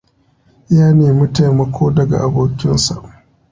Ya 0.75 0.87
nemi 0.97 1.25
taimako 1.35 1.83
daga 1.97 2.17
abokinsa. 2.25 2.95